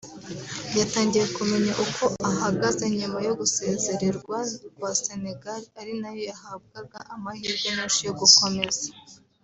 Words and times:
yatangiye 0.79 1.25
kumenya 1.35 1.71
uko 1.85 2.03
ahagaze 2.29 2.83
nyuma 2.97 3.17
yo 3.27 3.33
gusezerwa 3.39 4.37
kwa 4.77 4.91
Senegali 5.03 5.65
ari 5.79 5.93
nayo 6.01 6.21
yahabwaga 6.31 6.97
amahirwe 7.13 7.67
menshi 7.77 7.99
yo 8.07 8.13
gukomeza 8.21 8.87